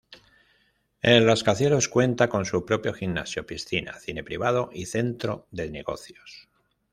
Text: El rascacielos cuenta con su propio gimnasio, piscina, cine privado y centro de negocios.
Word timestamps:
El 1.03 1.27
rascacielos 1.27 1.87
cuenta 1.87 2.27
con 2.27 2.43
su 2.47 2.65
propio 2.65 2.91
gimnasio, 2.91 3.45
piscina, 3.45 3.99
cine 3.99 4.23
privado 4.23 4.71
y 4.73 4.87
centro 4.87 5.45
de 5.51 5.69
negocios. 5.69 6.49